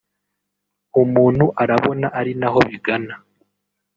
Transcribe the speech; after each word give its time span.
umuntu 1.03 1.45
arabona 1.63 2.07
ari 2.19 2.33
naho 2.39 2.59
bigana 2.69 3.13